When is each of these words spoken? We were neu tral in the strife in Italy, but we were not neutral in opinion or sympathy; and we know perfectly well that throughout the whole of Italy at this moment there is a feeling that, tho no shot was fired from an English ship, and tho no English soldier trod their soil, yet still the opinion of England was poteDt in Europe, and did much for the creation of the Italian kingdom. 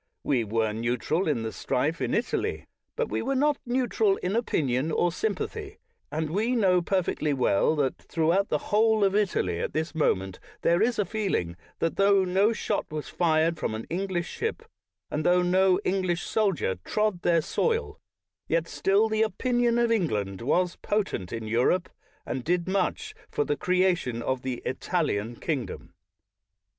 We 0.23 0.43
were 0.43 0.73
neu 0.73 0.97
tral 0.97 1.27
in 1.29 1.43
the 1.43 1.51
strife 1.51 2.01
in 2.01 2.15
Italy, 2.15 2.65
but 2.95 3.09
we 3.09 3.21
were 3.21 3.35
not 3.35 3.59
neutral 3.67 4.17
in 4.17 4.35
opinion 4.35 4.91
or 4.91 5.11
sympathy; 5.11 5.77
and 6.11 6.31
we 6.31 6.55
know 6.55 6.81
perfectly 6.81 7.33
well 7.33 7.75
that 7.75 7.99
throughout 7.99 8.49
the 8.49 8.57
whole 8.73 9.03
of 9.03 9.15
Italy 9.15 9.59
at 9.59 9.73
this 9.73 9.93
moment 9.93 10.39
there 10.63 10.81
is 10.81 10.97
a 10.97 11.05
feeling 11.05 11.55
that, 11.77 11.97
tho 11.97 12.25
no 12.25 12.51
shot 12.51 12.91
was 12.91 13.09
fired 13.09 13.59
from 13.59 13.75
an 13.75 13.85
English 13.91 14.27
ship, 14.27 14.63
and 15.11 15.23
tho 15.23 15.43
no 15.43 15.79
English 15.85 16.23
soldier 16.23 16.79
trod 16.83 17.21
their 17.21 17.43
soil, 17.43 17.99
yet 18.47 18.67
still 18.67 19.07
the 19.07 19.21
opinion 19.21 19.77
of 19.77 19.91
England 19.91 20.41
was 20.41 20.77
poteDt 20.77 21.31
in 21.31 21.45
Europe, 21.45 21.89
and 22.25 22.43
did 22.43 22.67
much 22.67 23.13
for 23.29 23.45
the 23.45 23.55
creation 23.55 24.23
of 24.23 24.41
the 24.41 24.63
Italian 24.65 25.35
kingdom. 25.35 25.93